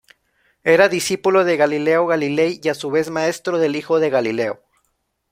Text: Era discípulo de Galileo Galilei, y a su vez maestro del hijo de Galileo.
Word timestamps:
Era 0.63 0.89
discípulo 0.89 1.43
de 1.43 1.57
Galileo 1.57 2.07
Galilei, 2.07 2.59
y 2.63 2.69
a 2.69 2.73
su 2.73 2.89
vez 2.89 3.11
maestro 3.11 3.59
del 3.59 3.75
hijo 3.75 3.99
de 3.99 4.09
Galileo. 4.09 4.63